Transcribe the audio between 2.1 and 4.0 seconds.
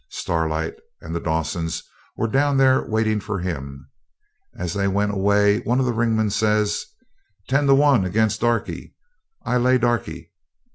were down there waiting for him.